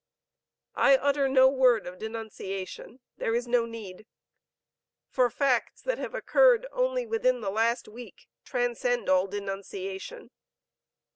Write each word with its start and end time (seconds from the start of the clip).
I 0.73 0.95
utter 0.97 1.29
no 1.29 1.47
word 1.47 1.85
of 1.85 1.99
denunciation. 1.99 3.01
There 3.17 3.35
is 3.35 3.47
no 3.47 3.67
need. 3.67 4.07
For 5.11 5.29
facts 5.29 5.79
that 5.83 5.99
have 5.99 6.15
occurred 6.15 6.65
only 6.71 7.05
within 7.05 7.41
the 7.41 7.51
last 7.51 7.87
week, 7.87 8.27
transcend 8.43 9.09
all 9.09 9.27
denunciation. 9.27 10.31